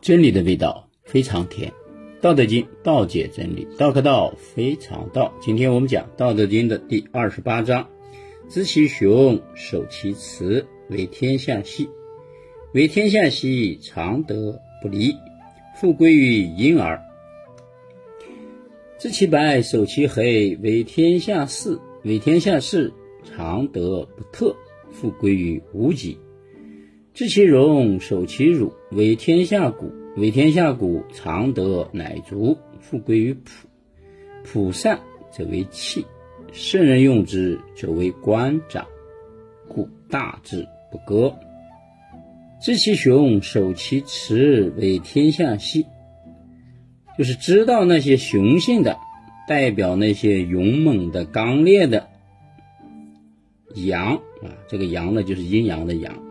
[0.00, 1.70] 真理的味道非常甜，
[2.20, 5.34] 《道德经》道解真理，道可道非常道。
[5.40, 7.88] 今天我们讲《道德经》的第二十八章：
[8.48, 11.88] 知其雄，守其雌，为天下溪。
[12.72, 15.14] 为天下溪，常德不离，
[15.80, 17.02] 复归于婴儿。
[18.98, 21.78] 知其白，守其黑，为天下事。
[22.04, 22.92] 为天下事，
[23.24, 24.54] 常德不特，
[24.92, 26.18] 复归于无己。
[27.18, 29.92] 知其荣，守其辱，为天下谷。
[30.16, 33.66] 为天下谷，常德乃足，复归于朴。
[34.44, 35.00] 朴善
[35.32, 36.06] 则为器，
[36.52, 38.86] 圣人用之，则为官长。
[39.66, 41.34] 故大制不割。
[42.62, 45.84] 知其雄，守其雌，为天下溪。
[47.18, 48.96] 就是知道那些雄性的，
[49.48, 52.08] 代表那些勇猛的、刚烈的
[53.74, 54.54] 阳啊。
[54.68, 56.27] 这个阳呢，就是阴阳的阳。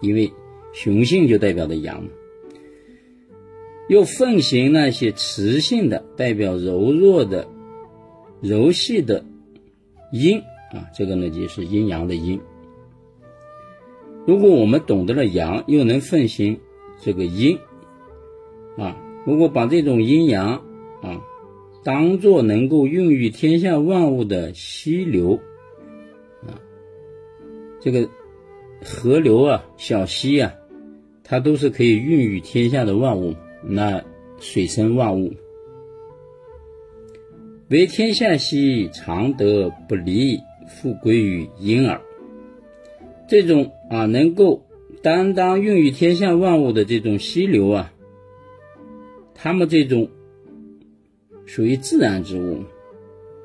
[0.00, 0.30] 因为
[0.72, 2.06] 雄性就代表的阳，
[3.88, 7.48] 又奉行那些雌性的，代表柔弱的、
[8.42, 9.24] 柔细的
[10.12, 10.38] 阴
[10.72, 12.38] 啊，这个呢就是阴阳的阴。
[14.26, 16.60] 如果我们懂得了阳，又能奉行
[17.00, 17.58] 这个阴
[18.76, 20.62] 啊，如果把这种阴阳
[21.02, 21.22] 啊
[21.82, 25.40] 当做能够孕育天下万物的溪流
[26.46, 26.60] 啊，
[27.80, 28.08] 这个。
[28.84, 30.54] 河流啊，小溪啊，
[31.24, 34.02] 它都是可以孕育天下的万物，那
[34.38, 35.32] 水生万物。
[37.68, 40.38] 为天下溪，常德不离，
[40.68, 42.00] 复归于婴儿。
[43.28, 44.64] 这种啊，能够
[45.02, 47.92] 担当孕育天下万物的这种溪流啊，
[49.34, 50.08] 它们这种
[51.44, 52.62] 属于自然之物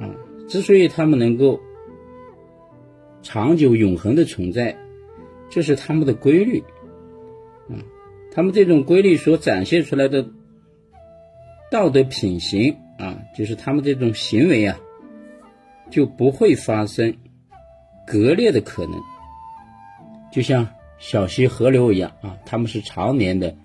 [0.00, 0.10] 啊，
[0.48, 1.60] 之所以它们能够
[3.22, 4.76] 长久永恒的存在。
[5.50, 6.60] 这是他们的规律，
[7.68, 7.76] 啊，
[8.32, 10.28] 他们这种规律所展现出来的
[11.70, 14.78] 道德品行啊，就是他们这种行为啊，
[15.90, 17.16] 就不会发生
[18.06, 19.00] 割裂的可能。
[20.30, 23.56] 就像小溪河流一样啊，他们是常年的，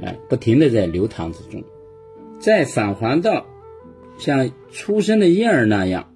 [0.00, 1.62] 哎，不停的在流淌之中，
[2.40, 3.44] 再返还到
[4.18, 6.10] 像出生的婴儿那样，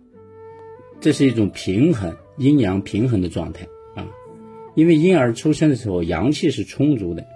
[1.01, 3.67] 这是一种平衡阴阳平衡的状态。
[4.77, 7.27] 因为婴儿出生的时候，阳气是充足的，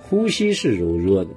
[0.00, 1.30] 呼吸是柔弱的，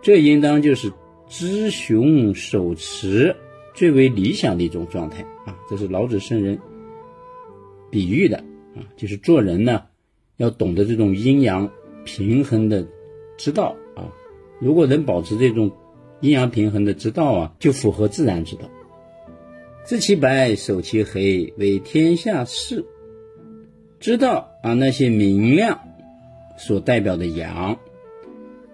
[0.00, 0.90] 这应当就是
[1.28, 3.36] 知雄守雌
[3.74, 5.58] 最为理想的一种状态啊！
[5.68, 6.58] 这是老子圣人
[7.90, 8.38] 比喻的
[8.74, 9.82] 啊，就是做人呢
[10.36, 11.68] 要懂得这种阴阳
[12.04, 12.86] 平衡的
[13.36, 14.08] 之道啊。
[14.60, 15.70] 如果能保持这种
[16.20, 18.70] 阴阳平衡的之道啊，就符合自然之道。
[19.84, 22.84] 知其白，守其黑，为天下事。
[24.00, 25.80] 知道啊那些明亮
[26.56, 27.78] 所代表的阳，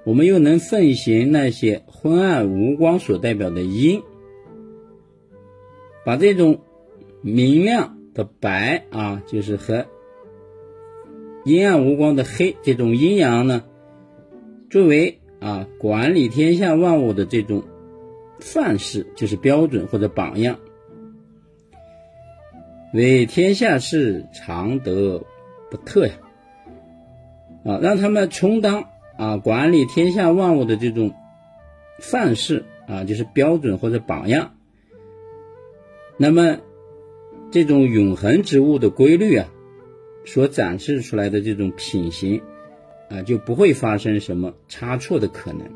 [0.05, 4.03] 我们又能奉行那些昏暗无光所代表的阴，
[6.05, 6.61] 把这种
[7.23, 9.87] 明亮的白啊，就是和
[11.45, 13.65] 阴暗无光的黑这种阴阳呢，
[14.69, 17.65] 作为啊管理天下万物的这种
[18.41, 20.59] 范式，就是标准或者榜样。
[22.95, 25.25] 为天下事，常德
[25.69, 26.15] 不特呀！
[27.65, 28.85] 啊，让他们充当
[29.19, 31.13] 啊管理天下万物的这种
[31.99, 34.55] 范式啊，就是标准或者榜样。
[36.19, 36.59] 那么，
[37.51, 39.49] 这种永恒之物的规律啊，
[40.25, 42.43] 所展示出来的这种品行
[43.11, 45.67] 啊，就不会发生什么差错的可能。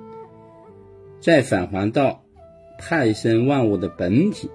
[1.18, 2.22] 再返还到
[2.78, 4.48] 派生万物的本体。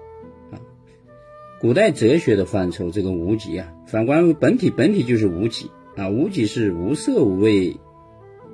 [1.64, 7.74] 古代哲学的范畴，这个无极啊，反观本体，本体就是无极啊，无极是无色无味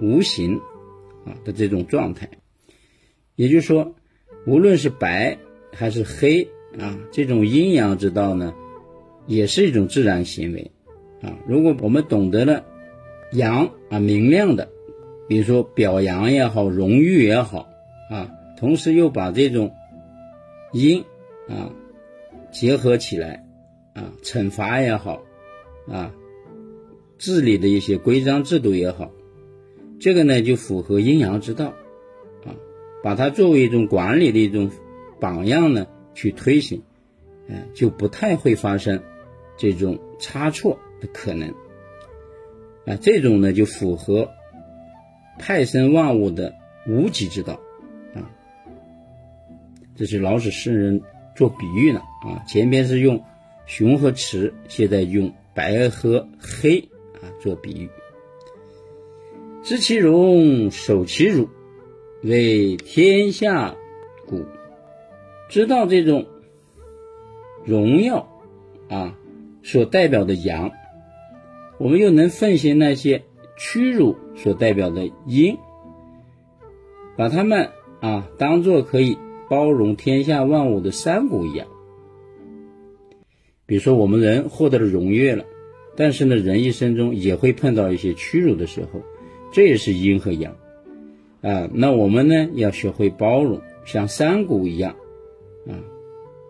[0.01, 0.61] 无形
[1.27, 2.31] 啊的这种状态。
[3.35, 3.97] 也就是说，
[4.47, 5.37] 无论是白
[5.73, 6.47] 还是黑
[6.79, 8.55] 啊，这种阴阳之道呢，
[9.27, 10.71] 也是一种自然行为
[11.21, 11.37] 啊。
[11.49, 12.65] 如果我们懂得了
[13.33, 14.69] 阳啊明亮的，
[15.27, 17.69] 比如说表扬也好，荣誉也好
[18.09, 19.73] 啊，同时又把这种
[20.73, 21.03] 阴
[21.49, 21.75] 啊。
[22.51, 23.45] 结合起来，
[23.95, 25.23] 啊，惩罚也好，
[25.89, 26.13] 啊，
[27.17, 29.11] 治理的一些规章制度也好，
[30.01, 31.67] 这个呢就符合阴阳之道，
[32.45, 32.55] 啊，
[33.03, 34.71] 把它作为一种管理的一种
[35.21, 36.83] 榜样呢去推行，
[37.47, 39.01] 嗯，就不太会发生
[39.57, 41.49] 这种差错的可能，
[42.85, 44.29] 啊，这种呢就符合
[45.39, 46.55] 派生万物的
[46.87, 47.55] 无极之道，
[48.15, 48.29] 啊，
[49.95, 51.01] 这是老子圣人。
[51.37, 53.23] 做比喻呢啊，前边是用
[53.67, 56.79] 雄和雌，现在用白和黑
[57.15, 57.89] 啊做比喻。
[59.63, 61.49] 知其荣，守其辱，
[62.23, 63.75] 为天下
[64.27, 64.45] 谷。
[65.49, 66.27] 知道这种
[67.65, 68.29] 荣耀
[68.89, 69.17] 啊
[69.63, 70.71] 所代表的阳，
[71.79, 73.23] 我们又能奉献那些
[73.57, 75.59] 屈辱所代表的阴，
[77.17, 77.71] 把它们
[78.01, 79.19] 啊当做可以
[79.49, 81.67] 包容天下万物的山谷一样。
[83.71, 85.45] 比如说，我们人获得了荣誉了，
[85.95, 89.01] 但是呢，人一生中也会碰到一些屈辱的时候。
[89.53, 90.57] 这也是阴和阳，
[91.41, 94.97] 啊，那我们呢要学会包容，像山谷一样，
[95.69, 95.79] 啊，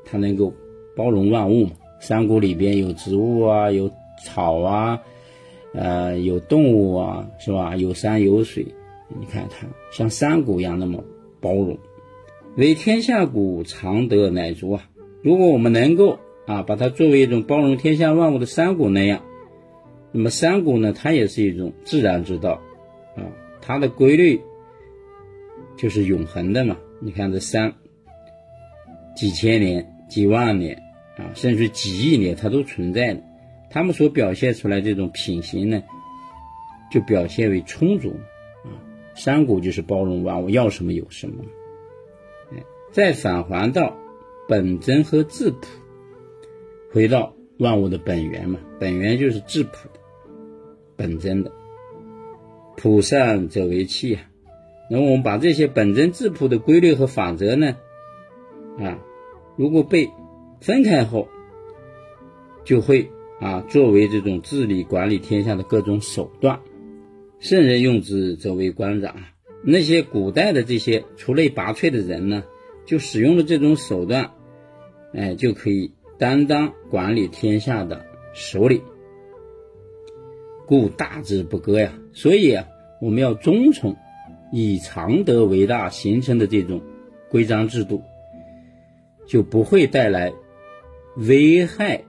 [0.06, 0.55] 它能够
[0.96, 1.72] 包容万物嘛。
[2.00, 3.90] 山谷里边有植物啊，有
[4.25, 5.02] 草啊，
[5.75, 7.76] 呃，有动物啊，是吧？
[7.76, 8.64] 有山有水，
[9.20, 11.05] 你看它像山谷一样那么
[11.38, 11.78] 包容。
[12.56, 14.88] 为天下谷，常德乃足啊！
[15.23, 16.19] 如果我们能够
[16.50, 19.23] 啊，把它作为一种包容天下万物的山谷那样，
[20.11, 22.61] 那么山谷呢，它也是一种自然之道。
[23.14, 23.23] 啊，
[23.62, 24.41] 它的规律
[25.76, 26.76] 就是永恒的嘛。
[26.99, 27.73] 你看这山，
[29.14, 30.82] 几千年、几万年
[31.17, 33.23] 啊，甚至几亿年，它都存在的。
[33.70, 35.81] 它们所表现出来这种品行呢，
[36.91, 38.11] 就表现为充足
[38.64, 38.75] 啊。
[39.14, 41.44] 山谷就是包容万物，要什么有什么。
[42.91, 43.97] 再返还到
[44.49, 45.69] 本真和质朴，
[46.92, 48.58] 回到万物的本源嘛。
[48.78, 50.00] 本源就是质朴的、
[50.96, 51.52] 本真的。
[52.76, 54.22] 朴善则为器啊，
[54.90, 57.76] 那我们把这些本真质朴的规律和法则呢，
[58.78, 58.98] 啊，
[59.56, 60.08] 如果被
[60.62, 61.28] 分开后，
[62.64, 66.60] 就会啊作为这种治理管理天下的各种手段。
[67.38, 69.14] 圣人用之则为官长，
[69.62, 72.44] 那些古代的这些出类拔萃的人呢，
[72.87, 74.31] 就使用了这种手段，
[75.12, 78.82] 哎，就可以担当管理天下的首领。
[80.67, 82.69] 故大之不割呀，所以啊，
[83.00, 83.96] 我们要遵从
[84.52, 86.82] 以常德为大形成的这种
[87.31, 88.02] 规章制度，
[89.26, 90.32] 就不会带来
[91.17, 92.05] 危害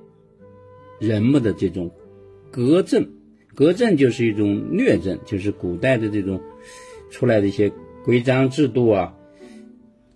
[0.99, 1.89] 人们的这种
[2.51, 3.09] 革政。
[3.55, 6.41] 革政就是一种虐政，就是古代的这种
[7.09, 7.71] 出来的一些
[8.03, 9.15] 规章制度啊，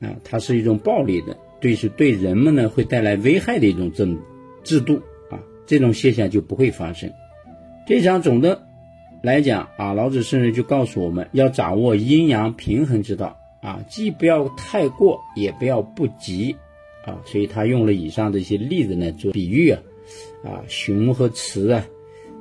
[0.02, 4.20] 啊，它是一种暴力的，对是对人们呢会带来危害的一种政
[4.64, 5.02] 制度
[5.32, 7.12] 啊，这种现象就不会发生。
[7.88, 8.68] 这场总的
[9.24, 16.56] 来讲啊，老子甚至就告诉我们要掌握阴阳平衡之道啊，既不要太过，也不要不及
[17.04, 17.20] 啊。
[17.26, 19.82] 所以他用了以上这些例子呢做比喻啊，
[20.44, 21.84] 啊，熊和雌啊，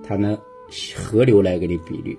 [0.06, 0.38] 他呢
[0.94, 2.18] 河流来给你比喻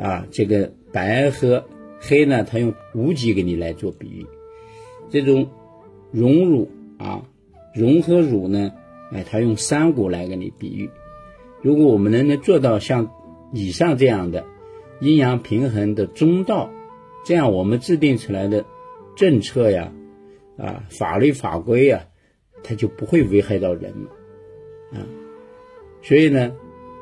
[0.00, 1.66] 啊，这个白和
[1.98, 4.24] 黑呢，他用无极给你来做比喻，
[5.10, 5.50] 这种
[6.14, 7.26] 荣辱啊，
[7.74, 8.72] 荣和辱呢，
[9.10, 10.88] 哎，他用山谷来给你比喻。
[11.60, 13.10] 如果我们能能做到像
[13.52, 14.44] 以上这样的
[15.00, 16.70] 阴阳平衡的中道，
[17.24, 18.64] 这样我们制定出来的
[19.16, 19.92] 政策呀，
[20.56, 22.06] 啊法律法规呀，
[22.62, 24.06] 它就不会危害到人们，
[25.00, 25.04] 啊，
[26.00, 26.54] 所以呢，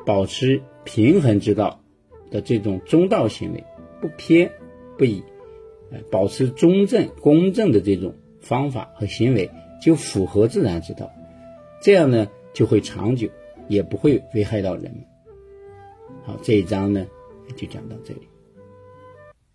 [0.07, 1.83] 保持平衡之道
[2.31, 3.63] 的这种中道行为，
[4.01, 4.51] 不偏
[4.97, 5.23] 不倚，
[6.09, 9.49] 保持中正公正的这种方法和行为，
[9.81, 11.11] 就符合自然之道，
[11.81, 13.27] 这样呢就会长久。
[13.69, 14.93] 也不会危害到人。
[16.25, 17.07] 好，这一章呢
[17.55, 18.27] 就讲到这里。